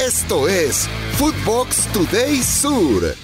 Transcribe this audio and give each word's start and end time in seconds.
Esto 0.00 0.48
es 0.48 0.88
Footbox 1.18 1.86
Today 1.92 2.36
Sur. 2.36 3.14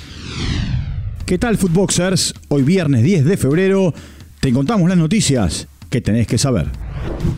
¿Qué 1.25 1.39
tal, 1.39 1.57
Footboxers? 1.57 2.35
Hoy 2.49 2.65
viernes 2.65 3.03
10 3.03 3.25
de 3.25 3.39
febrero 3.39 3.95
te 4.41 4.53
contamos 4.53 4.87
las 4.87 4.99
noticias 4.99 5.69
que 5.89 6.03
tenés 6.03 6.27
que 6.27 6.37
saber. 6.37 6.67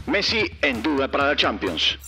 Messi 0.08 0.38
en 0.60 0.82
duda 0.82 1.08
para 1.08 1.28
la 1.28 1.36
Champions. 1.36 2.00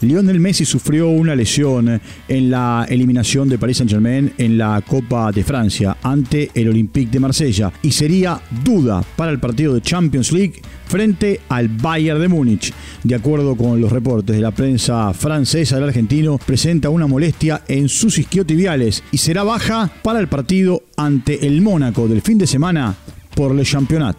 Lionel 0.00 0.38
Messi 0.38 0.64
sufrió 0.64 1.08
una 1.08 1.34
lesión 1.34 2.00
en 2.28 2.50
la 2.50 2.86
eliminación 2.88 3.48
de 3.48 3.58
Paris 3.58 3.78
Saint-Germain 3.78 4.32
en 4.38 4.56
la 4.56 4.80
Copa 4.86 5.32
de 5.32 5.42
Francia 5.42 5.96
ante 6.02 6.50
el 6.54 6.68
Olympique 6.68 7.10
de 7.10 7.20
Marsella 7.20 7.72
y 7.82 7.90
sería 7.90 8.40
duda 8.62 9.02
para 9.16 9.32
el 9.32 9.40
partido 9.40 9.74
de 9.74 9.82
Champions 9.82 10.30
League 10.32 10.62
frente 10.86 11.40
al 11.48 11.68
Bayern 11.68 12.20
de 12.20 12.28
Múnich. 12.28 12.72
De 13.02 13.14
acuerdo 13.14 13.56
con 13.56 13.80
los 13.80 13.90
reportes 13.90 14.36
de 14.36 14.42
la 14.42 14.52
prensa 14.52 15.12
francesa, 15.12 15.78
el 15.78 15.84
argentino 15.84 16.38
presenta 16.38 16.90
una 16.90 17.06
molestia 17.06 17.62
en 17.68 17.88
sus 17.88 18.18
isquiotibiales 18.18 19.02
y 19.10 19.18
será 19.18 19.42
baja 19.42 19.90
para 20.02 20.20
el 20.20 20.28
partido 20.28 20.82
ante 20.96 21.46
el 21.46 21.60
Mónaco 21.60 22.08
del 22.08 22.22
fin 22.22 22.38
de 22.38 22.46
semana 22.46 22.94
por 23.34 23.54
Le 23.54 23.64
Championnat. 23.64 24.16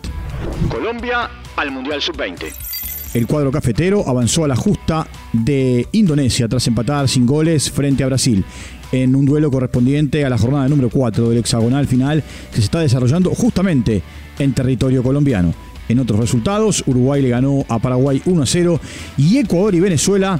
Colombia 0.69 1.29
al 1.55 1.71
Mundial 1.71 2.01
Sub-20. 2.01 2.68
El 3.13 3.25
cuadro 3.25 3.51
cafetero 3.51 4.07
avanzó 4.07 4.45
a 4.45 4.47
la 4.47 4.55
justa 4.55 5.07
de 5.33 5.87
Indonesia 5.93 6.47
tras 6.47 6.67
empatar 6.67 7.07
sin 7.09 7.25
goles 7.25 7.71
frente 7.71 8.03
a 8.03 8.07
Brasil 8.07 8.45
en 8.91 9.15
un 9.15 9.25
duelo 9.25 9.49
correspondiente 9.49 10.25
a 10.25 10.29
la 10.29 10.37
jornada 10.37 10.67
número 10.67 10.89
4 10.89 11.29
del 11.29 11.39
hexagonal 11.39 11.87
final 11.87 12.23
que 12.51 12.57
se 12.57 12.63
está 12.63 12.81
desarrollando 12.81 13.31
justamente 13.31 14.03
en 14.37 14.53
territorio 14.53 15.01
colombiano. 15.01 15.53
En 15.87 15.99
otros 15.99 16.19
resultados, 16.19 16.83
Uruguay 16.85 17.21
le 17.21 17.29
ganó 17.29 17.65
a 17.67 17.79
Paraguay 17.79 18.21
1 18.25 18.43
a 18.43 18.45
0 18.45 18.79
y 19.17 19.39
Ecuador 19.39 19.73
y 19.73 19.79
Venezuela 19.79 20.39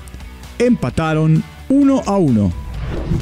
empataron 0.60 1.44
1 1.70 2.04
a 2.06 2.18
1. 2.18 2.54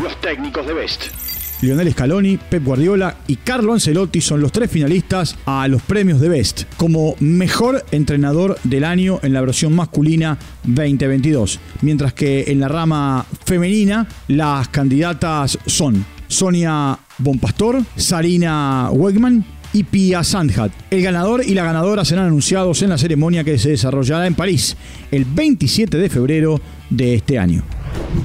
Los 0.03 0.21
técnicos 0.21 0.67
de 0.67 0.73
Best. 0.73 1.26
Lionel 1.61 1.91
Scaloni, 1.91 2.37
Pep 2.37 2.63
Guardiola 2.63 3.17
y 3.25 3.37
Carlo 3.37 3.73
Ancelotti 3.73 4.21
son 4.21 4.41
los 4.41 4.51
tres 4.51 4.69
finalistas 4.69 5.35
a 5.45 5.67
los 5.67 5.81
premios 5.81 6.19
de 6.19 6.29
Best 6.29 6.63
como 6.77 7.15
mejor 7.19 7.83
entrenador 7.91 8.59
del 8.63 8.83
año 8.83 9.19
en 9.23 9.33
la 9.33 9.41
versión 9.41 9.75
masculina 9.75 10.37
2022. 10.65 11.59
Mientras 11.81 12.13
que 12.13 12.45
en 12.47 12.59
la 12.59 12.67
rama 12.67 13.25
femenina 13.45 14.07
las 14.27 14.67
candidatas 14.67 15.57
son 15.65 16.05
Sonia 16.27 16.99
Bonpastor, 17.17 17.81
Sarina 17.95 18.89
Wegman 18.91 19.43
y 19.73 19.83
Pia 19.83 20.23
Sandhat. 20.23 20.71
El 20.91 21.01
ganador 21.01 21.43
y 21.43 21.55
la 21.55 21.63
ganadora 21.63 22.05
serán 22.05 22.25
anunciados 22.25 22.83
en 22.83 22.89
la 22.89 22.97
ceremonia 22.97 23.43
que 23.43 23.57
se 23.57 23.69
desarrollará 23.69 24.27
en 24.27 24.35
París 24.35 24.77
el 25.11 25.25
27 25.25 25.97
de 25.97 26.09
febrero 26.09 26.61
de 26.89 27.15
este 27.15 27.39
año. 27.39 27.63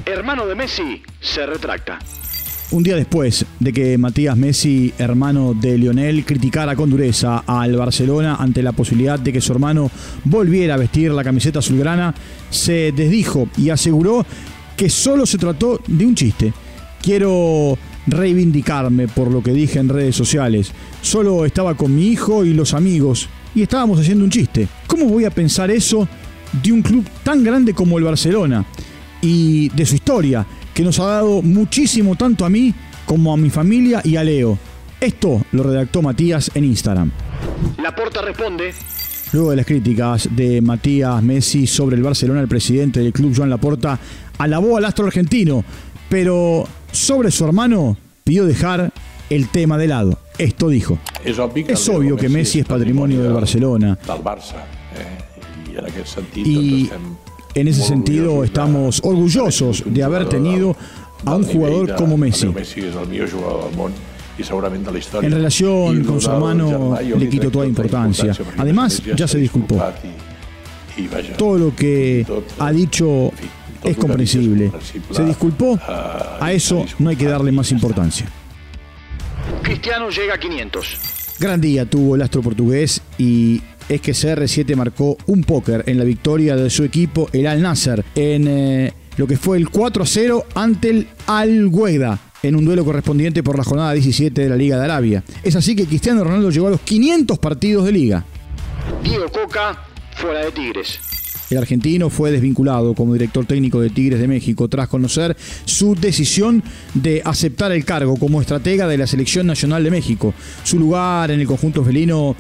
Hermano 0.05 0.47
de 0.47 0.55
Messi 0.55 1.03
se 1.21 1.47
retracta. 1.47 1.99
Un 2.73 2.83
día 2.83 2.97
después 2.97 3.45
de 3.61 3.71
que 3.71 3.99
Matías 3.99 4.35
Messi, 4.35 4.95
hermano 4.97 5.53
de 5.53 5.77
Lionel, 5.77 6.25
criticara 6.25 6.75
con 6.75 6.89
dureza 6.89 7.45
al 7.47 7.77
Barcelona 7.77 8.37
ante 8.37 8.63
la 8.63 8.73
posibilidad 8.73 9.21
de 9.21 9.31
que 9.31 9.43
su 9.43 9.53
hermano 9.53 9.91
volviera 10.25 10.73
a 10.73 10.79
vestir 10.79 11.11
la 11.11 11.23
camiseta 11.23 11.59
azulgrana, 11.59 12.15
se 12.49 12.93
desdijo 12.93 13.47
y 13.59 13.69
aseguró 13.69 14.25
que 14.75 14.89
solo 14.89 15.27
se 15.27 15.37
trató 15.37 15.83
de 15.87 16.07
un 16.07 16.15
chiste. 16.15 16.55
Quiero 17.03 17.77
reivindicarme 18.07 19.07
por 19.07 19.31
lo 19.31 19.43
que 19.43 19.53
dije 19.53 19.79
en 19.79 19.91
redes 19.91 20.17
sociales. 20.17 20.73
Solo 21.03 21.45
estaba 21.45 21.75
con 21.75 21.95
mi 21.95 22.07
hijo 22.07 22.43
y 22.43 22.55
los 22.55 22.73
amigos 22.73 23.29
y 23.55 23.61
estábamos 23.61 24.01
haciendo 24.01 24.25
un 24.25 24.31
chiste. 24.31 24.67
¿Cómo 24.87 25.05
voy 25.09 25.27
a 25.27 25.31
pensar 25.31 25.71
eso 25.71 26.09
de 26.63 26.73
un 26.73 26.81
club 26.81 27.05
tan 27.23 27.45
grande 27.45 27.75
como 27.75 27.99
el 27.99 28.05
Barcelona 28.05 28.65
y 29.21 29.69
de 29.69 29.85
su 29.85 29.97
historia? 29.97 30.47
Que 30.75 30.83
nos 30.83 30.99
ha 30.99 31.07
dado 31.07 31.43
muchísimo 31.43 32.17
tanto 32.17 32.45
a 32.45 32.51
mí 32.51 32.75
como 33.05 33.33
a 33.33 33.37
mi 33.37 33.51
familia 33.51 34.01
y 34.05 34.17
a 34.17 34.25
Leo. 34.25 34.59
Esto 35.01 35.43
lo 35.53 35.63
redactó 35.65 36.01
Matías 36.01 36.51
en 36.55 36.65
Instagram. 36.65 37.11
La 37.83 37.95
Porta 37.95 38.23
responde. 38.23 38.73
Luego 39.33 39.51
de 39.51 39.57
las 39.57 39.67
críticas 39.67 40.29
de 40.31 40.61
Matías 40.61 41.23
Messi 41.23 41.67
sobre 41.67 41.97
el 41.97 42.03
Barcelona, 42.03 42.41
el 42.41 42.49
presidente 42.49 43.01
del 43.01 43.13
club, 43.13 43.33
Joan 43.35 43.51
Laporta, 43.51 43.99
alabó 44.39 44.77
al 44.77 44.85
astro 44.85 45.07
argentino, 45.07 45.65
pero 46.09 46.69
sobre 46.93 47.31
su 47.31 47.45
hermano 47.45 47.97
pidió 48.25 48.45
dejar 48.45 48.93
el 49.31 49.49
tema 49.49 49.79
de 49.79 49.89
lado. 49.89 50.19
Esto 50.39 50.69
dijo. 50.69 50.99
Es 51.25 51.39
obvio 51.89 52.17
que 52.17 52.29
Messi 52.29 52.61
es 52.61 52.67
patrimonio 52.67 53.23
del 53.23 53.33
Barcelona. 53.33 53.99
Y 56.35 56.91
en 56.93 57.32
ese 57.55 57.83
sentido, 57.83 58.45
estamos 58.45 59.01
orgullosos 59.05 59.85
de 59.87 60.03
haber 60.03 60.29
tenido 60.29 60.77
a 61.25 61.37
un 61.37 61.45
jugador 61.45 61.95
como 61.95 62.17
Messi. 62.17 62.53
En 65.23 65.31
relación 65.31 66.05
con 66.05 66.21
su 66.21 66.31
hermano, 66.31 66.99
le 67.01 67.29
quito 67.29 67.51
toda 67.51 67.67
importancia. 67.67 68.35
Además, 68.57 69.03
ya 69.17 69.29
se 69.29 69.39
disculpó. 69.39 69.81
Todo 71.37 71.59
lo 71.59 71.77
que 71.77 72.27
ha 72.59 72.73
dicho 72.73 73.33
es 73.85 73.97
comprensible. 73.97 74.73
Se 75.11 75.25
disculpó, 75.25 75.79
a 75.87 76.53
eso 76.53 76.85
no 76.99 77.11
hay 77.11 77.17
que 77.17 77.27
darle 77.27 77.53
más 77.53 77.71
importancia. 77.73 78.27
Cristiano 79.63 80.11
llega 80.11 80.35
a 80.35 80.39
500. 80.39 80.97
Gran 81.39 81.61
día 81.61 81.87
tuvo 81.87 82.15
el 82.15 82.23
astro 82.23 82.43
portugués 82.43 83.03
y 83.19 83.61
es 83.89 84.01
que 84.01 84.13
CR7 84.13 84.77
marcó 84.77 85.17
un 85.27 85.45
póker 85.45 85.85
en 85.87 85.99
la 85.99 86.05
victoria 86.05 86.57
de 86.57 86.71
su 86.71 86.85
equipo, 86.85 87.29
el 87.33 87.47
Al 87.47 87.63
Nasser, 87.63 88.05
en 88.15 88.49
eh, 88.49 88.93
lo 89.17 89.27
que 89.27 89.37
fue 89.37 89.59
el 89.59 89.69
4 89.69 90.05
0 90.07 90.47
ante 90.55 90.91
el 90.91 91.09
Al 91.27 91.71
Gueda 91.71 92.19
en 92.43 92.57
un 92.57 92.65
duelo 92.65 92.85
correspondiente 92.85 93.43
por 93.43 93.57
la 93.57 93.65
jornada 93.65 93.93
17 93.93 94.41
de 94.41 94.49
la 94.49 94.57
Liga 94.57 94.77
de 94.79 94.85
Arabia. 94.85 95.23
Es 95.43 95.57
así 95.57 95.77
que 95.77 95.87
Cristiano 95.87 96.25
Ronaldo 96.25 96.51
llegó 96.51 96.67
a 96.67 96.71
los 96.71 96.81
500 96.81 97.39
partidos 97.39 97.85
de 97.85 97.93
liga. 97.93 98.25
Diego 99.03 99.29
Coca 99.29 99.85
fuera 100.17 100.45
de 100.45 100.53
Tigres. 100.53 100.99
El 101.51 101.59
argentino 101.59 102.09
fue 102.09 102.31
desvinculado 102.31 102.95
como 102.95 103.13
director 103.13 103.45
técnico 103.45 103.79
de 103.81 103.91
Tigres 103.91 104.19
de 104.19 104.27
México 104.27 104.69
tras 104.69 104.89
conocer 104.89 105.37
su 105.67 105.95
decisión 105.95 106.63
de 106.95 107.21
aceptar 107.25 107.73
el 107.73 107.85
cargo 107.85 108.17
como 108.17 108.41
estratega 108.41 108.89
de 108.89 108.97
la 108.97 109.07
Selección 109.07 109.47
Nacional 109.47 109.85
de 109.85 109.91
México. 109.91 110.33
Su 110.65 110.79
lugar 110.79 111.31
en 111.31 111.41
el 111.41 111.47
conjunto 111.47 111.85
felino 111.85 112.35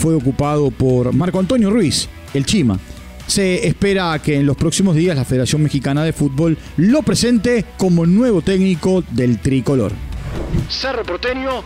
fue 0.00 0.14
ocupado 0.14 0.70
por 0.70 1.12
Marco 1.12 1.38
Antonio 1.38 1.68
Ruiz, 1.68 2.08
el 2.32 2.46
Chima. 2.46 2.78
Se 3.26 3.66
espera 3.66 4.18
que 4.18 4.36
en 4.36 4.46
los 4.46 4.56
próximos 4.56 4.96
días 4.96 5.14
la 5.14 5.26
Federación 5.26 5.62
Mexicana 5.62 6.02
de 6.02 6.14
Fútbol 6.14 6.56
lo 6.78 7.02
presente 7.02 7.66
como 7.76 8.06
nuevo 8.06 8.40
técnico 8.40 9.04
del 9.10 9.38
tricolor. 9.40 9.92
Cerro 10.70 11.04
Porteño 11.04 11.62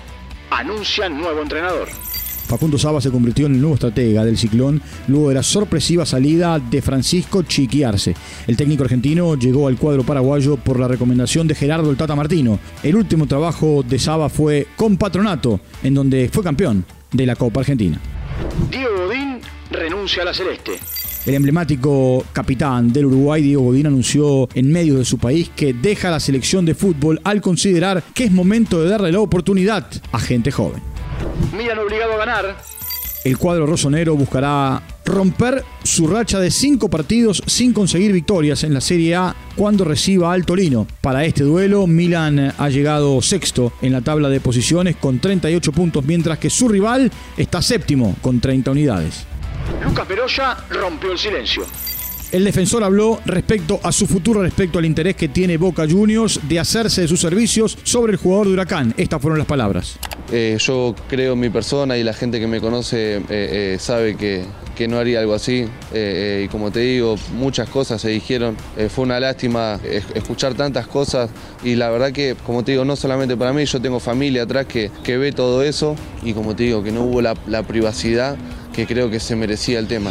anuncia 0.50 1.09
nuevo 1.09 1.43
entrenador. 1.43 1.87
Facundo 2.49 2.77
Saba 2.77 3.00
se 3.00 3.12
convirtió 3.12 3.47
en 3.47 3.55
el 3.55 3.61
nuevo 3.61 3.75
estratega 3.75 4.25
del 4.25 4.37
Ciclón 4.37 4.83
luego 5.06 5.28
de 5.28 5.37
la 5.37 5.45
sorpresiva 5.45 6.05
salida 6.05 6.59
de 6.59 6.83
Francisco 6.83 7.45
Chiquiarse. 7.45 8.16
El 8.49 8.56
técnico 8.56 8.83
argentino 8.83 9.37
llegó 9.37 9.69
al 9.69 9.77
cuadro 9.77 10.03
paraguayo 10.03 10.56
por 10.56 10.81
la 10.81 10.89
recomendación 10.89 11.47
de 11.47 11.55
Gerardo 11.55 11.89
el 11.89 11.97
Tata 11.97 12.16
Martino. 12.16 12.59
El 12.83 12.97
último 12.97 13.27
trabajo 13.28 13.84
de 13.89 14.01
Saba 14.01 14.28
fue 14.28 14.66
con 14.75 14.97
Patronato, 14.97 15.61
en 15.84 15.95
donde 15.95 16.28
fue 16.33 16.43
campeón 16.43 16.84
de 17.12 17.27
la 17.27 17.37
Copa 17.37 17.61
Argentina. 17.61 18.01
Diego 18.71 19.06
Godín 19.06 19.41
renuncia 19.71 20.22
a 20.22 20.27
la 20.27 20.34
Celeste. 20.34 20.78
El 21.27 21.34
emblemático 21.34 22.25
capitán 22.33 22.93
del 22.93 23.06
Uruguay, 23.06 23.43
Diego 23.43 23.62
Godín, 23.62 23.87
anunció 23.87 24.49
en 24.55 24.71
medio 24.71 24.99
de 24.99 25.06
su 25.06 25.19
país 25.19 25.50
que 25.56 25.72
deja 25.72 26.11
la 26.11 26.21
selección 26.21 26.67
de 26.67 26.75
fútbol 26.75 27.21
al 27.25 27.41
considerar 27.41 28.03
que 28.15 28.25
es 28.25 28.33
momento 28.33 28.83
de 28.83 28.91
darle 28.91 29.11
la 29.11 29.21
oportunidad 29.21 29.87
a 30.12 30.19
gente 30.19 30.53
joven. 30.53 30.83
Milan 31.56 31.78
obligado 31.78 32.12
a 32.12 32.17
ganar. 32.19 32.56
El 33.24 33.38
cuadro 33.38 33.64
rosonero 33.64 34.16
buscará 34.16 34.82
romper 35.06 35.64
su 35.82 36.06
racha 36.06 36.38
de 36.40 36.50
cinco 36.50 36.90
partidos 36.90 37.42
sin 37.46 37.72
conseguir 37.72 38.12
victorias 38.12 38.64
en 38.64 38.74
la 38.74 38.82
Serie 38.82 39.16
A 39.16 39.34
cuando 39.56 39.84
reciba 39.86 40.30
al 40.30 40.44
Torino. 40.44 40.86
Para 41.00 41.24
este 41.24 41.42
duelo, 41.42 41.86
Milan 41.86 42.53
ha 42.59 42.68
llegado 42.68 43.22
sexto 43.22 43.72
en 43.80 43.92
la 43.92 44.03
tabla 44.03 44.28
de 44.28 44.41
posiciones 44.41 44.97
con 44.97 45.21
38 45.21 45.72
puntos, 45.72 46.04
mientras 46.04 46.38
que 46.38 46.50
su 46.50 46.68
rival 46.68 47.10
está 47.38 47.62
séptimo 47.62 48.15
con 48.21 48.41
30 48.41 48.71
unidades. 48.71 49.24
Lucas 49.82 50.06
Peroya 50.06 50.59
rompió 50.68 51.12
el 51.12 51.18
silencio. 51.18 51.65
El 52.34 52.42
defensor 52.42 52.83
habló 52.83 53.21
respecto 53.27 53.78
a 53.84 53.92
su 53.92 54.09
futuro, 54.09 54.42
respecto 54.42 54.81
al 54.81 54.84
interés 54.84 55.15
que 55.15 55.28
tiene 55.28 55.57
Boca 55.57 55.86
Juniors 55.89 56.41
de 56.48 56.59
hacerse 56.59 57.03
de 57.03 57.07
sus 57.07 57.21
servicios 57.21 57.78
sobre 57.84 58.15
el 58.15 58.19
jugador 58.19 58.48
de 58.48 58.54
Huracán. 58.54 58.92
Estas 58.97 59.22
fueron 59.22 59.39
las 59.39 59.47
palabras. 59.47 60.01
Eh, 60.33 60.57
yo 60.59 60.97
creo 61.09 61.34
en 61.34 61.39
mi 61.39 61.48
persona 61.48 61.97
y 61.97 62.03
la 62.03 62.13
gente 62.13 62.41
que 62.41 62.48
me 62.48 62.60
conoce 62.60 63.19
eh, 63.19 63.22
eh, 63.28 63.77
sabe 63.78 64.16
que, 64.16 64.42
que, 64.75 64.89
no 64.89 64.98
haría 64.98 65.21
algo 65.21 65.33
así. 65.33 65.69
y 65.95 66.48
como 66.48 66.72
te 66.72 66.81
digo, 66.81 67.15
muchas 67.34 67.69
cosas 67.69 68.03
se 68.03 68.09
dijeron. 68.09 68.57
fue 68.89 69.04
una 69.04 69.21
lástima 69.21 69.78
escuchar 70.16 70.54
tantas 70.54 70.89
cosas 70.89 71.30
y 71.63 71.77
la 71.77 71.89
verdad 71.91 72.10
que, 72.10 72.34
como 72.45 72.65
te 72.65 72.72
digo, 72.72 72.84
no 72.84 72.97
solamente 72.97 73.37
para 73.37 73.53
mí, 73.53 73.65
yo 73.65 73.80
tengo 73.80 74.01
familia 74.01 74.42
atrás 74.42 74.66
que, 74.66 74.91
que 75.04 75.19
ve 75.19 75.30
todo 75.30 75.63
eso 75.63 75.95
y 76.25 76.33
como 76.33 76.57
te 76.57 76.65
digo, 76.65 76.83
que 76.83 76.91
no 76.91 77.04
hubo 77.04 77.22
la, 77.22 77.37
la 77.47 77.63
privacidad 77.63 78.37
que 78.72 78.89
creo 78.89 79.09
que 79.09 79.21
se 79.21 79.37
merecía 79.37 79.78
el 79.78 79.87
tema. 79.87 80.10